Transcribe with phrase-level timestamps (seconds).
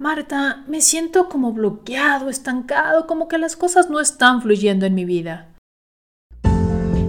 [0.00, 5.04] Marta, me siento como bloqueado, estancado, como que las cosas no están fluyendo en mi
[5.04, 5.48] vida.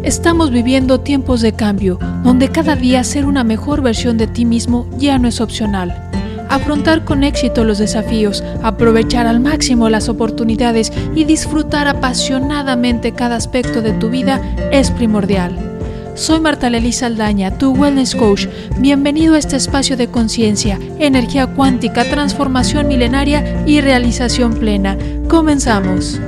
[0.04, 4.90] Estamos viviendo tiempos de cambio, donde cada día ser una mejor versión de ti mismo
[4.98, 6.12] ya no es opcional.
[6.50, 13.82] Afrontar con éxito los desafíos, aprovechar al máximo las oportunidades y disfrutar apasionadamente cada aspecto
[13.82, 14.42] de tu vida
[14.74, 15.71] es primordial.
[16.16, 18.48] Soy Marta Lely Saldaña, tu Wellness Coach.
[18.80, 24.98] Bienvenido a este espacio de conciencia, energía cuántica, transformación milenaria y realización plena.
[25.30, 26.20] Comenzamos.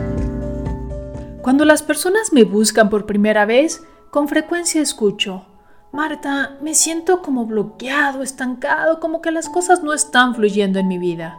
[1.41, 5.45] Cuando las personas me buscan por primera vez, con frecuencia escucho,
[5.91, 10.97] Marta, me siento como bloqueado, estancado, como que las cosas no están fluyendo en mi
[10.97, 11.38] vida.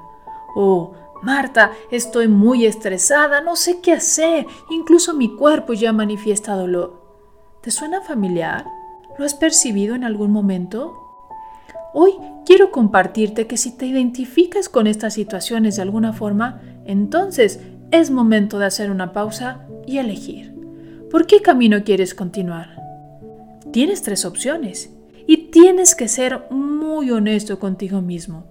[0.54, 7.03] O, Marta, estoy muy estresada, no sé qué hacer, incluso mi cuerpo ya manifiesta dolor.
[7.64, 8.66] ¿Te suena familiar?
[9.16, 10.92] ¿Lo has percibido en algún momento?
[11.94, 12.12] Hoy
[12.44, 17.60] quiero compartirte que si te identificas con estas situaciones de alguna forma, entonces
[17.90, 20.54] es momento de hacer una pausa y elegir.
[21.10, 22.82] ¿Por qué camino quieres continuar?
[23.72, 24.90] Tienes tres opciones
[25.26, 28.44] y tienes que ser muy honesto contigo mismo.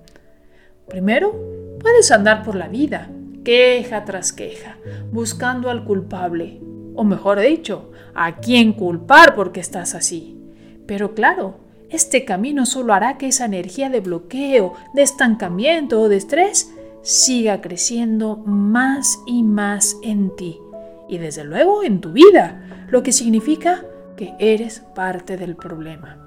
[0.87, 1.39] Primero,
[1.79, 3.11] puedes andar por la vida,
[3.43, 4.77] queja tras queja,
[5.11, 6.61] buscando al culpable,
[6.95, 10.37] o mejor dicho, a quién culpar porque estás así.
[10.85, 11.55] Pero claro,
[11.89, 16.71] este camino solo hará que esa energía de bloqueo, de estancamiento o de estrés
[17.01, 20.59] siga creciendo más y más en ti
[21.07, 26.17] y desde luego en tu vida, lo que significa que eres parte del problema.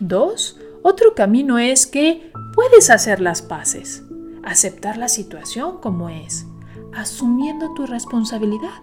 [0.00, 4.02] Dos, otro camino es que puedes hacer las paces,
[4.44, 6.46] aceptar la situación como es,
[6.94, 8.80] asumiendo tu responsabilidad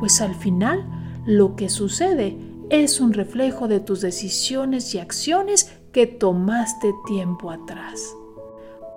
[0.00, 0.84] pues al final
[1.26, 2.36] lo que sucede
[2.70, 8.16] es un reflejo de tus decisiones y acciones que tomaste tiempo atrás.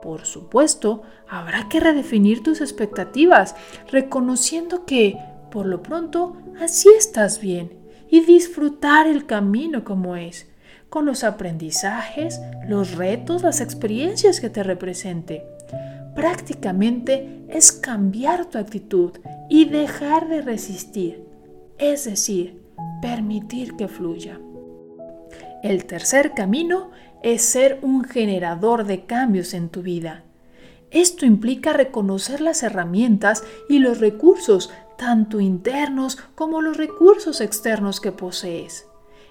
[0.02, 3.56] Por supuesto, habrá que redefinir tus expectativas,
[3.92, 5.18] reconociendo que,
[5.52, 7.78] por lo pronto, así estás bien
[8.10, 10.48] y disfrutar el camino como es,
[10.90, 15.44] con los aprendizajes, los retos, las experiencias que te represente.
[16.16, 19.14] Prácticamente es cambiar tu actitud
[19.54, 21.24] y dejar de resistir,
[21.78, 22.60] es decir,
[23.04, 24.40] permitir que fluya.
[25.62, 26.90] El tercer camino
[27.22, 30.24] es ser un generador de cambios en tu vida.
[30.90, 38.12] Esto implica reconocer las herramientas y los recursos, tanto internos como los recursos externos que
[38.12, 38.88] posees.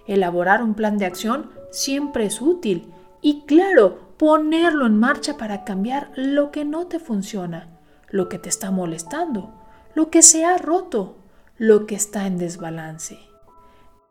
[0.07, 6.13] Elaborar un plan de acción siempre es útil y claro, ponerlo en marcha para cambiar
[6.15, 7.71] lo que no te funciona,
[8.09, 9.59] lo que te está molestando
[9.95, 11.17] lo que se ha roto,
[11.59, 13.19] lo que está en desbalance.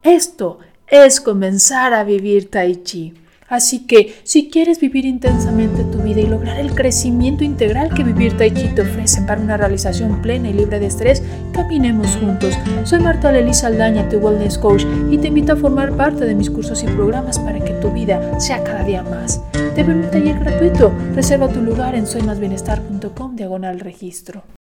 [0.04, 3.14] Esto es comenzar a vivir tai chi.
[3.52, 8.38] Así que si quieres vivir intensamente tu vida y lograr el crecimiento integral que vivir
[8.38, 11.22] Tai Chi te ofrece para una realización plena y libre de estrés,
[11.52, 12.58] caminemos juntos.
[12.86, 16.50] Soy Marta Lely Saldaña, tu Wellness Coach, y te invito a formar parte de mis
[16.50, 19.42] cursos y programas para que tu vida sea cada día más.
[19.76, 20.94] Te veo un taller gratuito.
[21.14, 24.61] Reserva tu lugar en soymasbienestar.com diagonal registro.